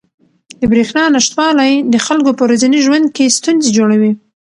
د 0.59 0.61
بریښنا 0.71 1.03
نشتوالی 1.15 1.73
د 1.93 1.95
خلکو 2.05 2.31
په 2.37 2.43
ورځني 2.47 2.79
ژوند 2.85 3.05
کې 3.15 3.33
ستونزې 3.37 3.69
جوړوي. 3.77 4.11